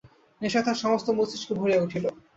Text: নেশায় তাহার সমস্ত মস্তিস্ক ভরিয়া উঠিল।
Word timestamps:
নেশায় 0.41 0.63
তাহার 0.65 0.81
সমস্ত 0.83 1.07
মস্তিস্ক 1.17 1.49
ভরিয়া 1.53 1.83
উঠিল। 1.85 2.05